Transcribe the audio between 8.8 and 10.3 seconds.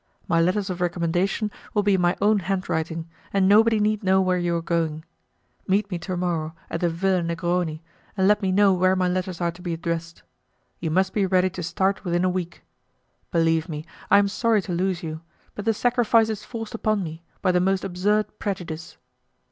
my letters are to be addressed.